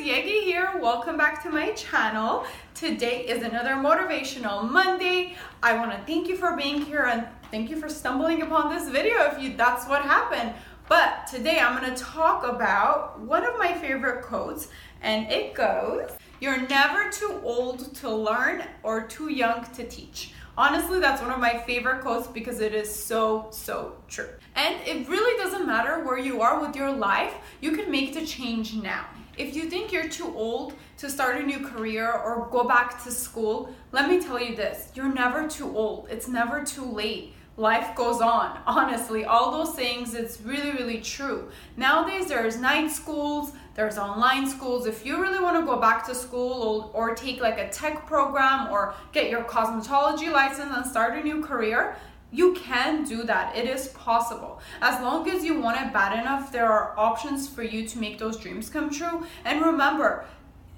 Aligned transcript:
Yegi 0.00 0.44
here. 0.44 0.78
Welcome 0.80 1.18
back 1.18 1.42
to 1.42 1.50
my 1.50 1.72
channel. 1.72 2.46
Today 2.74 3.26
is 3.26 3.42
another 3.42 3.72
motivational 3.72 4.66
Monday. 4.66 5.36
I 5.62 5.74
want 5.74 5.90
to 5.90 5.98
thank 6.10 6.26
you 6.26 6.36
for 6.36 6.56
being 6.56 6.80
here 6.80 7.02
and 7.02 7.26
thank 7.50 7.68
you 7.68 7.76
for 7.76 7.90
stumbling 7.90 8.40
upon 8.40 8.74
this 8.74 8.88
video 8.88 9.30
if 9.30 9.38
you 9.38 9.58
that's 9.58 9.86
what 9.86 10.00
happened. 10.00 10.54
But 10.88 11.26
today 11.26 11.60
I'm 11.60 11.78
going 11.78 11.94
to 11.94 12.02
talk 12.02 12.48
about 12.48 13.20
one 13.20 13.44
of 13.44 13.58
my 13.58 13.74
favorite 13.74 14.24
quotes 14.24 14.68
and 15.02 15.30
it 15.30 15.52
goes, 15.52 16.10
"You're 16.40 16.66
never 16.66 17.10
too 17.10 17.38
old 17.44 17.94
to 17.96 18.08
learn 18.08 18.64
or 18.82 19.02
too 19.02 19.30
young 19.30 19.66
to 19.74 19.86
teach." 19.86 20.32
Honestly, 20.56 20.98
that's 20.98 21.20
one 21.20 21.30
of 21.30 21.40
my 21.40 21.58
favorite 21.66 22.00
quotes 22.00 22.26
because 22.26 22.60
it 22.60 22.74
is 22.74 22.88
so, 22.92 23.48
so 23.50 23.96
true. 24.08 24.30
And 24.54 24.76
it 24.86 25.06
really 25.10 25.36
doesn't 25.42 25.66
matter 25.66 26.02
where 26.04 26.18
you 26.18 26.40
are 26.40 26.58
with 26.58 26.74
your 26.74 26.90
life, 26.90 27.34
you 27.60 27.72
can 27.72 27.90
make 27.90 28.14
the 28.14 28.24
change 28.24 28.74
now. 28.74 29.04
If 29.40 29.56
you 29.56 29.70
think 29.70 29.90
you're 29.90 30.06
too 30.06 30.30
old 30.36 30.74
to 30.98 31.08
start 31.08 31.40
a 31.40 31.42
new 31.42 31.66
career 31.66 32.12
or 32.12 32.46
go 32.50 32.68
back 32.68 33.02
to 33.04 33.10
school, 33.10 33.74
let 33.90 34.06
me 34.06 34.20
tell 34.20 34.38
you 34.38 34.54
this. 34.54 34.90
You're 34.94 35.10
never 35.10 35.48
too 35.48 35.74
old, 35.74 36.08
it's 36.10 36.28
never 36.28 36.62
too 36.62 36.84
late. 36.84 37.32
Life 37.56 37.96
goes 37.96 38.20
on 38.20 38.58
honestly. 38.66 39.24
All 39.24 39.50
those 39.50 39.74
things 39.74 40.12
it's 40.12 40.42
really 40.42 40.72
really 40.72 41.00
true. 41.00 41.50
Nowadays 41.78 42.26
there's 42.26 42.58
night 42.58 42.90
schools 42.90 43.52
there's 43.74 43.96
online 43.96 44.46
schools. 44.46 44.86
If 44.86 45.06
you 45.06 45.22
really 45.22 45.42
want 45.42 45.58
to 45.58 45.64
go 45.64 45.80
back 45.80 46.04
to 46.08 46.14
school 46.14 46.90
or, 46.94 47.08
or 47.10 47.14
take 47.14 47.40
like 47.40 47.58
a 47.58 47.70
tech 47.70 48.06
program 48.06 48.70
or 48.70 48.94
get 49.12 49.30
your 49.30 49.44
cosmetology 49.44 50.30
license 50.30 50.70
and 50.76 50.84
start 50.84 51.16
a 51.16 51.22
new 51.22 51.42
career 51.42 51.96
you 52.32 52.54
can 52.54 53.04
do 53.04 53.22
that 53.24 53.56
it 53.56 53.68
is 53.68 53.88
possible 53.88 54.60
as 54.80 55.00
long 55.02 55.28
as 55.28 55.44
you 55.44 55.60
want 55.60 55.80
it 55.80 55.92
bad 55.92 56.18
enough 56.18 56.52
there 56.52 56.70
are 56.70 56.94
options 56.98 57.48
for 57.48 57.62
you 57.62 57.86
to 57.86 57.98
make 57.98 58.18
those 58.18 58.36
dreams 58.36 58.68
come 58.68 58.90
true 58.90 59.26
and 59.44 59.62
remember 59.62 60.24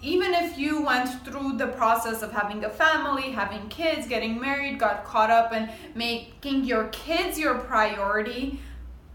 even 0.00 0.32
if 0.32 0.56
you 0.56 0.82
went 0.82 1.08
through 1.24 1.56
the 1.56 1.66
process 1.66 2.22
of 2.22 2.30
having 2.30 2.64
a 2.64 2.70
family, 2.70 3.32
having 3.32 3.68
kids, 3.68 4.06
getting 4.06 4.40
married, 4.40 4.78
got 4.78 5.04
caught 5.04 5.30
up 5.30 5.52
in 5.52 5.68
making 5.94 6.64
your 6.64 6.86
kids 6.88 7.36
your 7.36 7.56
priority, 7.56 8.60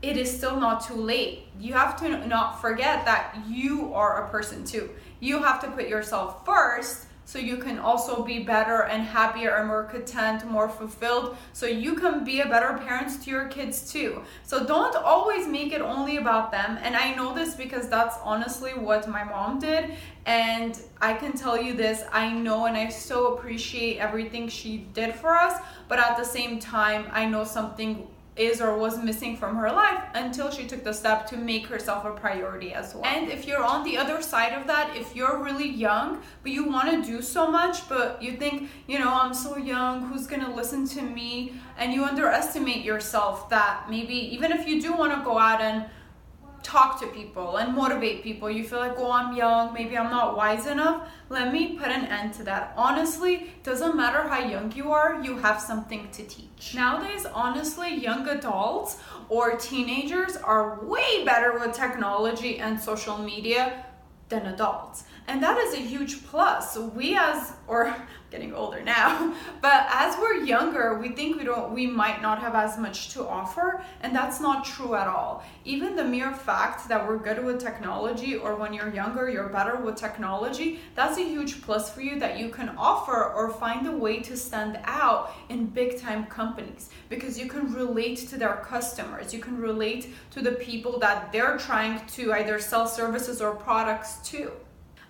it 0.00 0.16
is 0.16 0.34
still 0.34 0.58
not 0.58 0.82
too 0.82 0.94
late. 0.94 1.48
You 1.58 1.74
have 1.74 1.96
to 2.00 2.26
not 2.26 2.62
forget 2.62 3.04
that 3.04 3.36
you 3.46 3.92
are 3.92 4.24
a 4.24 4.30
person 4.30 4.64
too. 4.64 4.88
You 5.20 5.42
have 5.42 5.60
to 5.60 5.70
put 5.70 5.86
yourself 5.86 6.46
first 6.46 7.04
so 7.30 7.38
you 7.38 7.58
can 7.58 7.78
also 7.78 8.24
be 8.24 8.40
better 8.40 8.82
and 8.82 9.04
happier 9.04 9.54
and 9.54 9.68
more 9.68 9.84
content, 9.84 10.44
more 10.50 10.68
fulfilled, 10.68 11.36
so 11.52 11.64
you 11.64 11.94
can 11.94 12.24
be 12.24 12.40
a 12.40 12.46
better 12.46 12.76
parent 12.78 13.22
to 13.22 13.30
your 13.30 13.46
kids 13.46 13.92
too. 13.92 14.20
So 14.42 14.66
don't 14.66 14.96
always 14.96 15.46
make 15.46 15.72
it 15.72 15.80
only 15.80 16.16
about 16.16 16.50
them. 16.50 16.76
And 16.82 16.96
I 16.96 17.14
know 17.14 17.32
this 17.32 17.54
because 17.54 17.88
that's 17.88 18.16
honestly 18.24 18.72
what 18.74 19.08
my 19.08 19.22
mom 19.22 19.60
did. 19.60 19.92
And 20.26 20.76
I 21.00 21.14
can 21.14 21.32
tell 21.34 21.56
you 21.56 21.72
this 21.74 22.02
I 22.12 22.32
know 22.32 22.66
and 22.66 22.76
I 22.76 22.88
so 22.88 23.34
appreciate 23.34 23.98
everything 23.98 24.48
she 24.48 24.78
did 24.92 25.14
for 25.14 25.36
us, 25.36 25.54
but 25.86 26.00
at 26.00 26.16
the 26.16 26.24
same 26.24 26.58
time, 26.58 27.06
I 27.12 27.26
know 27.26 27.44
something 27.44 28.08
is 28.36 28.60
or 28.60 28.76
was 28.76 29.02
missing 29.02 29.36
from 29.36 29.56
her 29.56 29.70
life 29.70 30.02
until 30.14 30.50
she 30.50 30.66
took 30.66 30.84
the 30.84 30.92
step 30.92 31.26
to 31.28 31.36
make 31.36 31.66
herself 31.66 32.04
a 32.04 32.10
priority 32.12 32.72
as 32.72 32.94
well. 32.94 33.04
And 33.04 33.30
if 33.30 33.46
you're 33.46 33.64
on 33.64 33.84
the 33.84 33.96
other 33.98 34.22
side 34.22 34.52
of 34.52 34.66
that, 34.66 34.96
if 34.96 35.14
you're 35.14 35.42
really 35.42 35.68
young, 35.68 36.22
but 36.42 36.52
you 36.52 36.64
want 36.64 36.90
to 36.90 37.02
do 37.02 37.22
so 37.22 37.50
much, 37.50 37.88
but 37.88 38.22
you 38.22 38.36
think, 38.36 38.70
you 38.86 38.98
know, 38.98 39.12
I'm 39.12 39.34
so 39.34 39.56
young, 39.56 40.08
who's 40.08 40.26
going 40.26 40.44
to 40.44 40.50
listen 40.50 40.86
to 40.88 41.02
me? 41.02 41.54
And 41.76 41.92
you 41.92 42.04
underestimate 42.04 42.84
yourself 42.84 43.48
that 43.50 43.86
maybe 43.90 44.14
even 44.14 44.52
if 44.52 44.66
you 44.66 44.80
do 44.80 44.92
want 44.92 45.12
to 45.12 45.24
go 45.24 45.38
out 45.38 45.60
and 45.60 45.86
talk 46.70 47.00
to 47.00 47.06
people 47.08 47.56
and 47.56 47.74
motivate 47.74 48.22
people. 48.22 48.48
You 48.48 48.62
feel 48.62 48.78
like, 48.78 48.94
oh, 48.96 49.10
I'm 49.10 49.34
young, 49.36 49.74
maybe 49.74 49.98
I'm 49.98 50.10
not 50.10 50.36
wise 50.36 50.66
enough. 50.66 51.08
Let 51.28 51.52
me 51.52 51.76
put 51.76 51.88
an 51.88 52.04
end 52.06 52.32
to 52.34 52.44
that. 52.44 52.74
Honestly, 52.76 53.50
doesn't 53.64 53.96
matter 53.96 54.22
how 54.28 54.38
young 54.38 54.70
you 54.72 54.92
are, 54.92 55.20
you 55.20 55.36
have 55.38 55.60
something 55.60 56.08
to 56.12 56.22
teach. 56.22 56.74
Nowadays, 56.74 57.26
honestly, 57.26 57.92
young 57.94 58.28
adults 58.28 58.98
or 59.28 59.56
teenagers 59.56 60.36
are 60.36 60.84
way 60.84 61.24
better 61.24 61.58
with 61.58 61.74
technology 61.74 62.58
and 62.58 62.80
social 62.80 63.18
media 63.18 63.84
than 64.28 64.46
adults. 64.46 65.04
And 65.26 65.42
that 65.42 65.58
is 65.58 65.74
a 65.74 65.78
huge 65.78 66.24
plus. 66.26 66.74
So 66.74 66.86
We 66.86 67.16
as 67.16 67.52
or 67.66 67.94
getting 68.30 68.54
older 68.54 68.80
now, 68.80 69.34
but 69.60 69.86
as 69.90 70.16
we're 70.18 70.44
younger, 70.44 70.98
we 70.98 71.08
think 71.10 71.36
we 71.36 71.44
don't 71.44 71.72
we 71.72 71.86
might 71.86 72.22
not 72.22 72.38
have 72.38 72.54
as 72.54 72.78
much 72.78 73.10
to 73.10 73.26
offer, 73.26 73.82
and 74.02 74.14
that's 74.14 74.40
not 74.40 74.64
true 74.64 74.94
at 74.94 75.08
all. 75.08 75.44
Even 75.64 75.96
the 75.96 76.04
mere 76.04 76.32
fact 76.32 76.88
that 76.88 77.06
we're 77.06 77.18
good 77.18 77.44
with 77.44 77.60
technology 77.60 78.36
or 78.36 78.54
when 78.54 78.72
you're 78.72 78.94
younger, 78.94 79.28
you're 79.28 79.48
better 79.48 79.76
with 79.76 79.96
technology, 79.96 80.80
that's 80.94 81.18
a 81.18 81.24
huge 81.24 81.60
plus 81.62 81.92
for 81.92 82.02
you 82.02 82.18
that 82.20 82.38
you 82.38 82.48
can 82.48 82.68
offer 82.70 83.32
or 83.32 83.50
find 83.50 83.86
a 83.86 83.92
way 83.92 84.20
to 84.20 84.36
stand 84.36 84.78
out 84.84 85.32
in 85.48 85.66
big 85.66 86.00
time 86.00 86.26
companies 86.26 86.90
because 87.08 87.38
you 87.38 87.46
can 87.46 87.72
relate 87.72 88.16
to 88.28 88.36
their 88.38 88.56
customers. 88.64 89.34
You 89.34 89.40
can 89.40 89.58
relate 89.58 90.14
to 90.30 90.40
the 90.40 90.52
people 90.52 90.98
that 91.00 91.32
they're 91.32 91.58
trying 91.58 92.06
to 92.06 92.32
either 92.32 92.58
sell 92.58 92.86
services 92.86 93.40
or 93.40 93.54
products 93.54 94.18
to. 94.30 94.52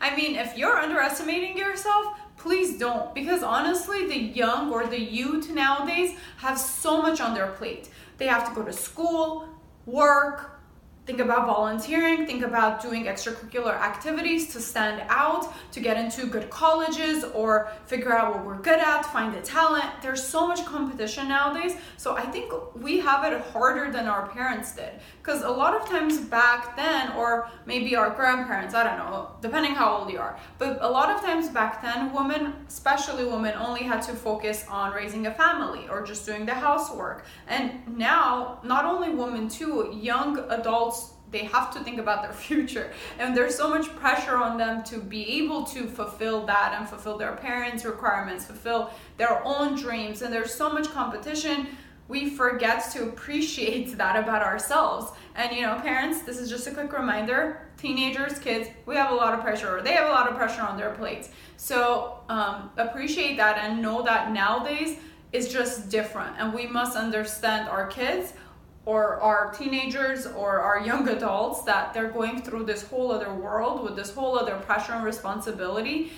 I 0.00 0.16
mean, 0.16 0.36
if 0.36 0.56
you're 0.56 0.78
underestimating 0.78 1.56
yourself, 1.58 2.18
please 2.36 2.78
don't. 2.78 3.14
Because 3.14 3.42
honestly 3.42 4.06
the 4.06 4.18
young 4.18 4.72
or 4.72 4.86
the 4.86 5.00
youth 5.00 5.50
nowadays 5.50 6.16
have 6.38 6.58
so 6.58 7.02
much 7.02 7.20
on 7.20 7.34
their 7.34 7.48
plate. 7.48 7.90
They 8.18 8.26
have 8.26 8.48
to 8.48 8.54
go 8.54 8.64
to 8.64 8.72
school 8.72 9.48
work 9.86 10.59
think 11.10 11.22
about 11.22 11.44
volunteering 11.44 12.24
think 12.24 12.44
about 12.44 12.80
doing 12.80 13.06
extracurricular 13.06 13.74
activities 13.74 14.52
to 14.52 14.60
stand 14.60 15.02
out 15.08 15.52
to 15.72 15.80
get 15.80 15.96
into 15.96 16.24
good 16.24 16.48
colleges 16.50 17.24
or 17.34 17.68
figure 17.86 18.12
out 18.12 18.32
what 18.32 18.46
we're 18.46 18.62
good 18.70 18.78
at 18.78 19.02
find 19.06 19.34
the 19.34 19.40
talent. 19.40 19.90
There's 20.02 20.22
so 20.22 20.46
much 20.46 20.64
competition 20.64 21.26
nowadays 21.26 21.74
so 21.96 22.16
i 22.16 22.24
think 22.34 22.52
we 22.76 23.00
have 23.00 23.20
it 23.24 23.40
harder 23.52 23.90
than 23.90 24.06
our 24.06 24.28
parents 24.28 24.72
did. 24.72 24.92
Because 25.20 25.42
a 25.42 25.50
lot 25.50 25.74
of 25.74 25.88
times 25.88 26.20
back 26.20 26.76
then 26.76 27.10
or 27.16 27.50
maybe 27.66 27.96
our 27.96 28.10
grandparents 28.10 28.72
i 28.76 28.84
don't 28.84 28.98
know 28.98 29.32
depending 29.40 29.74
how 29.74 29.88
old 29.96 30.12
you 30.12 30.20
are 30.20 30.38
but 30.58 30.78
a 30.80 30.90
lot 30.98 31.10
of 31.10 31.20
times 31.20 31.48
back 31.48 31.82
then 31.82 32.12
women 32.14 32.54
especially 32.68 33.24
women 33.24 33.54
only 33.56 33.82
had 33.82 34.00
to 34.02 34.12
focus 34.12 34.64
on 34.68 34.92
raising 34.92 35.26
a 35.26 35.34
family 35.34 35.88
or 35.88 36.04
just 36.04 36.24
doing 36.24 36.46
the 36.46 36.54
housework. 36.54 37.24
And 37.48 37.64
now 37.98 38.60
not 38.62 38.84
only 38.84 39.10
women 39.10 39.48
too 39.48 39.90
young 39.92 40.38
adults 40.50 40.99
they 41.30 41.44
have 41.44 41.72
to 41.74 41.80
think 41.80 41.98
about 41.98 42.22
their 42.22 42.32
future. 42.48 42.92
And 43.18 43.36
there's 43.36 43.54
so 43.54 43.68
much 43.68 43.94
pressure 43.96 44.36
on 44.36 44.58
them 44.58 44.82
to 44.84 44.98
be 44.98 45.42
able 45.42 45.64
to 45.64 45.86
fulfill 45.86 46.46
that 46.46 46.74
and 46.78 46.88
fulfill 46.88 47.18
their 47.18 47.32
parents 47.32 47.84
requirements 47.84 48.44
fulfill 48.44 48.90
their 49.16 49.44
own 49.44 49.74
dreams. 49.74 50.22
And 50.22 50.32
there's 50.32 50.52
so 50.52 50.70
much 50.72 50.88
competition. 50.90 51.68
We 52.08 52.30
forget 52.30 52.90
to 52.92 53.04
appreciate 53.04 53.96
that 53.98 54.16
about 54.16 54.42
ourselves. 54.42 55.12
And 55.36 55.54
you 55.56 55.62
know 55.62 55.78
parents 55.80 56.22
this 56.22 56.38
is 56.38 56.50
just 56.50 56.66
a 56.66 56.72
quick 56.72 56.92
reminder. 56.92 57.66
Teenagers 57.76 58.38
kids 58.38 58.68
we 58.84 58.94
have 58.96 59.10
a 59.10 59.14
lot 59.14 59.32
of 59.32 59.40
pressure 59.40 59.78
or 59.78 59.82
they 59.82 59.92
have 59.92 60.08
a 60.08 60.12
lot 60.12 60.28
of 60.28 60.36
pressure 60.36 60.62
on 60.62 60.76
their 60.76 60.90
plates. 60.90 61.30
So 61.56 62.18
um, 62.28 62.70
appreciate 62.76 63.36
that 63.36 63.58
and 63.58 63.80
know 63.80 64.02
that 64.02 64.32
nowadays 64.32 64.98
is 65.32 65.52
just 65.52 65.88
different. 65.88 66.34
And 66.38 66.52
we 66.52 66.66
must 66.66 66.96
understand 66.96 67.68
our 67.68 67.86
kids 67.86 68.32
or 68.86 69.20
our 69.20 69.52
teenagers 69.52 70.26
or 70.26 70.60
our 70.60 70.80
young 70.80 71.08
adults 71.08 71.62
that 71.62 71.92
they're 71.92 72.10
going 72.10 72.42
through 72.42 72.64
this 72.64 72.82
whole 72.88 73.12
other 73.12 73.32
world 73.32 73.84
with 73.84 73.94
this 73.94 74.12
whole 74.14 74.38
other 74.38 74.56
pressure 74.56 74.92
and 74.92 75.04
responsibility 75.04 76.10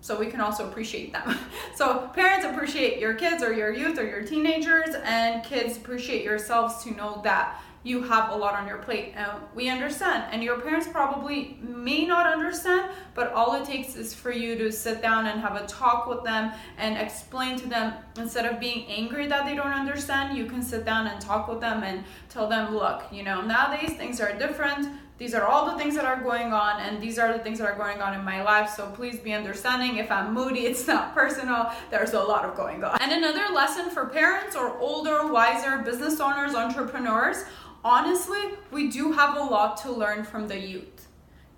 so 0.00 0.16
we 0.18 0.26
can 0.26 0.40
also 0.40 0.68
appreciate 0.68 1.12
them. 1.12 1.36
So 1.74 2.08
parents 2.14 2.46
appreciate 2.46 3.00
your 3.00 3.14
kids 3.14 3.42
or 3.42 3.52
your 3.52 3.70
youth 3.70 3.98
or 3.98 4.06
your 4.06 4.22
teenagers 4.22 4.94
and 5.04 5.44
kids 5.44 5.76
appreciate 5.76 6.24
yourselves 6.24 6.82
to 6.84 6.90
know 6.92 7.20
that 7.22 7.60
you 7.86 8.02
have 8.02 8.30
a 8.30 8.34
lot 8.34 8.54
on 8.54 8.66
your 8.66 8.78
plate. 8.78 9.12
And 9.14 9.30
we 9.54 9.68
understand. 9.68 10.24
And 10.32 10.42
your 10.42 10.60
parents 10.60 10.88
probably 10.88 11.56
may 11.62 12.04
not 12.04 12.26
understand, 12.26 12.90
but 13.14 13.32
all 13.32 13.54
it 13.54 13.64
takes 13.64 13.94
is 13.94 14.12
for 14.12 14.32
you 14.32 14.58
to 14.58 14.72
sit 14.72 15.00
down 15.00 15.26
and 15.26 15.40
have 15.40 15.54
a 15.54 15.64
talk 15.66 16.08
with 16.08 16.24
them 16.24 16.52
and 16.78 16.98
explain 16.98 17.56
to 17.58 17.68
them 17.68 17.94
instead 18.18 18.44
of 18.44 18.58
being 18.58 18.86
angry 18.88 19.28
that 19.28 19.46
they 19.46 19.54
don't 19.54 19.72
understand, 19.72 20.36
you 20.36 20.46
can 20.46 20.62
sit 20.62 20.84
down 20.84 21.06
and 21.06 21.20
talk 21.20 21.46
with 21.46 21.60
them 21.60 21.84
and 21.84 22.02
tell 22.28 22.48
them, 22.48 22.74
look, 22.74 23.04
you 23.12 23.22
know, 23.22 23.40
nowadays 23.40 23.96
things 23.96 24.20
are 24.20 24.36
different. 24.36 24.88
These 25.18 25.32
are 25.32 25.46
all 25.46 25.70
the 25.70 25.78
things 25.78 25.94
that 25.94 26.04
are 26.04 26.22
going 26.22 26.52
on, 26.52 26.78
and 26.78 27.02
these 27.02 27.18
are 27.18 27.32
the 27.32 27.38
things 27.38 27.58
that 27.58 27.66
are 27.66 27.74
going 27.74 28.02
on 28.02 28.12
in 28.12 28.22
my 28.22 28.42
life. 28.42 28.68
So 28.76 28.90
please 28.90 29.18
be 29.18 29.32
understanding. 29.32 29.96
If 29.96 30.10
I'm 30.10 30.34
moody, 30.34 30.60
it's 30.66 30.86
not 30.86 31.14
personal. 31.14 31.72
There's 31.90 32.12
a 32.12 32.20
lot 32.20 32.44
of 32.44 32.54
going 32.54 32.84
on. 32.84 33.00
And 33.00 33.12
another 33.12 33.54
lesson 33.54 33.88
for 33.88 34.06
parents 34.06 34.54
or 34.54 34.76
older, 34.78 35.32
wiser 35.32 35.78
business 35.78 36.20
owners, 36.20 36.54
entrepreneurs 36.54 37.44
honestly, 37.86 38.42
we 38.72 38.88
do 38.88 39.12
have 39.12 39.36
a 39.36 39.40
lot 39.40 39.76
to 39.76 39.92
learn 39.92 40.24
from 40.24 40.48
the 40.48 40.58
youth. 40.58 41.06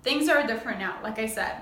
Things 0.03 0.29
are 0.29 0.45
different 0.45 0.79
now, 0.79 0.99
like 1.01 1.17
I 1.17 1.25
said. 1.25 1.55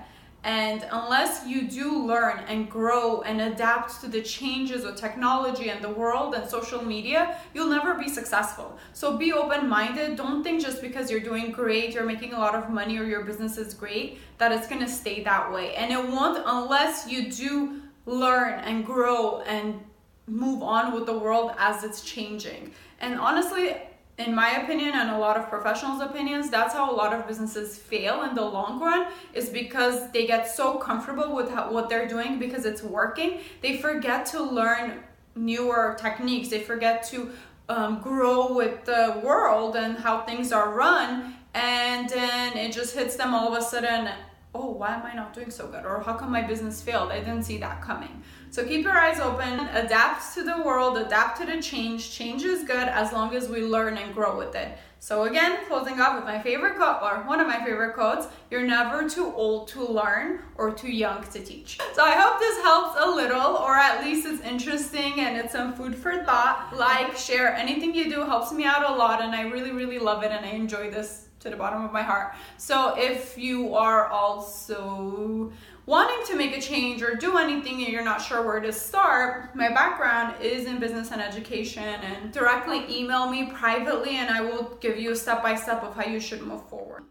And 0.43 0.85
unless 0.91 1.47
you 1.47 1.67
do 1.67 2.05
learn 2.05 2.39
and 2.47 2.69
grow 2.69 3.21
and 3.21 3.41
adapt 3.41 4.01
to 4.01 4.07
the 4.07 4.21
changes 4.21 4.83
of 4.83 4.95
technology 4.95 5.69
and 5.69 5.81
the 5.81 5.89
world 5.89 6.35
and 6.35 6.49
social 6.49 6.83
media, 6.83 7.37
you'll 7.53 7.69
never 7.69 7.95
be 7.95 8.09
successful. 8.09 8.77
So 8.93 9.17
be 9.17 9.31
open 9.31 9.69
minded. 9.69 10.17
Don't 10.17 10.43
think 10.43 10.61
just 10.61 10.81
because 10.81 11.09
you're 11.09 11.27
doing 11.31 11.51
great, 11.51 11.93
you're 11.93 12.05
making 12.05 12.33
a 12.33 12.39
lot 12.39 12.53
of 12.53 12.69
money, 12.69 12.97
or 12.97 13.05
your 13.05 13.23
business 13.23 13.57
is 13.57 13.73
great, 13.73 14.19
that 14.37 14.51
it's 14.51 14.67
gonna 14.67 14.87
stay 14.87 15.23
that 15.23 15.51
way. 15.51 15.75
And 15.75 15.91
it 15.91 16.03
won't 16.13 16.43
unless 16.45 17.09
you 17.09 17.31
do 17.31 17.81
learn 18.05 18.59
and 18.59 18.85
grow 18.85 19.41
and 19.41 19.79
move 20.27 20.61
on 20.61 20.93
with 20.93 21.05
the 21.05 21.17
world 21.17 21.51
as 21.57 21.83
it's 21.85 22.01
changing. 22.01 22.73
And 22.99 23.19
honestly, 23.19 23.77
in 24.17 24.33
my 24.33 24.61
opinion 24.63 24.93
and 24.95 25.11
a 25.11 25.17
lot 25.17 25.37
of 25.37 25.47
professionals 25.47 26.01
opinions 26.01 26.49
that's 26.49 26.73
how 26.73 26.91
a 26.91 26.95
lot 26.95 27.13
of 27.13 27.27
businesses 27.27 27.77
fail 27.77 28.23
in 28.23 28.33
the 28.33 28.41
long 28.41 28.79
run 28.79 29.07
is 29.33 29.49
because 29.49 30.11
they 30.11 30.25
get 30.25 30.49
so 30.49 30.75
comfortable 30.75 31.35
with 31.35 31.49
how, 31.51 31.71
what 31.71 31.87
they're 31.87 32.07
doing 32.07 32.39
because 32.39 32.65
it's 32.65 32.81
working. 32.81 33.39
They 33.61 33.77
forget 33.77 34.25
to 34.27 34.41
learn 34.41 35.03
newer 35.35 35.95
techniques. 35.99 36.49
They 36.49 36.61
forget 36.61 37.03
to 37.09 37.31
um, 37.69 38.01
grow 38.01 38.53
with 38.53 38.85
the 38.85 39.21
world 39.23 39.75
and 39.75 39.97
how 39.97 40.21
things 40.21 40.51
are 40.51 40.73
run 40.73 41.35
and 41.53 42.09
then 42.09 42.57
it 42.57 42.71
just 42.71 42.95
hits 42.95 43.15
them 43.15 43.33
all 43.33 43.53
of 43.53 43.61
a 43.61 43.65
sudden 43.65 44.09
oh, 44.55 44.71
why 44.71 44.95
am 44.95 45.05
I 45.05 45.13
not 45.13 45.33
doing 45.33 45.51
so 45.51 45.67
good? 45.67 45.85
Or 45.85 46.01
how 46.01 46.13
come 46.15 46.31
my 46.31 46.41
business 46.41 46.81
failed? 46.81 47.11
I 47.11 47.19
didn't 47.19 47.43
see 47.43 47.57
that 47.59 47.81
coming. 47.81 48.23
So 48.49 48.65
keep 48.65 48.83
your 48.83 48.97
eyes 48.97 49.19
open, 49.19 49.59
adapt 49.69 50.33
to 50.35 50.43
the 50.43 50.63
world, 50.63 50.97
adapt 50.97 51.39
to 51.41 51.45
the 51.45 51.61
change. 51.61 52.11
Change 52.11 52.43
is 52.43 52.63
good 52.63 52.87
as 52.87 53.11
long 53.13 53.35
as 53.35 53.49
we 53.49 53.61
learn 53.61 53.97
and 53.97 54.13
grow 54.13 54.37
with 54.37 54.55
it. 54.55 54.77
So 54.99 55.25
again, 55.25 55.59
closing 55.67 56.01
off 56.01 56.15
with 56.15 56.23
my 56.23 56.39
favorite 56.39 56.75
quote, 56.75 57.03
or 57.03 57.23
one 57.27 57.39
of 57.39 57.45
my 57.45 57.63
favorite 57.63 57.93
quotes, 57.93 58.27
you're 58.49 58.65
never 58.65 59.07
too 59.07 59.31
old 59.35 59.67
to 59.69 59.85
learn 59.85 60.39
or 60.55 60.73
too 60.73 60.91
young 60.91 61.23
to 61.23 61.39
teach. 61.39 61.77
So 61.93 62.03
I 62.03 62.13
hope 62.13 62.39
this 62.39 62.57
helps 62.63 62.99
a 62.99 63.07
little, 63.07 63.57
or 63.57 63.75
at 63.75 64.03
least 64.03 64.25
it's 64.25 64.41
interesting 64.41 65.19
and 65.19 65.37
it's 65.37 65.51
some 65.51 65.75
food 65.75 65.95
for 65.95 66.23
thought. 66.23 66.73
Like, 66.75 67.15
share, 67.15 67.53
anything 67.53 67.93
you 67.93 68.09
do 68.09 68.23
helps 68.23 68.51
me 68.51 68.65
out 68.65 68.89
a 68.89 68.95
lot 68.95 69.21
and 69.21 69.35
I 69.35 69.41
really, 69.43 69.71
really 69.71 69.99
love 69.99 70.23
it 70.23 70.31
and 70.31 70.43
I 70.43 70.49
enjoy 70.49 70.89
this 70.89 71.26
to 71.47 71.51
the 71.51 71.57
bottom 71.57 71.83
of 71.83 71.91
my 71.91 72.03
heart. 72.03 72.33
So 72.57 72.95
if 72.97 73.37
you 73.37 73.75
are 73.75 74.07
also 74.07 75.51
wanting 75.85 76.27
to 76.27 76.35
make 76.35 76.55
a 76.55 76.61
change 76.61 77.01
or 77.01 77.15
do 77.15 77.37
anything 77.37 77.83
and 77.83 77.93
you're 77.93 78.03
not 78.03 78.21
sure 78.21 78.45
where 78.45 78.59
to 78.59 78.73
start, 78.73 79.55
my 79.55 79.69
background 79.69 80.35
is 80.41 80.65
in 80.65 80.79
business 80.79 81.11
and 81.11 81.21
education 81.21 81.83
and 81.83 82.33
directly 82.33 82.85
email 82.93 83.29
me 83.31 83.49
privately 83.51 84.17
and 84.17 84.29
I 84.29 84.41
will 84.41 84.77
give 84.81 84.99
you 84.99 85.11
a 85.11 85.15
step 85.15 85.41
by 85.41 85.55
step 85.55 85.83
of 85.83 85.95
how 85.95 86.05
you 86.05 86.19
should 86.19 86.41
move 86.41 86.67
forward. 86.69 87.03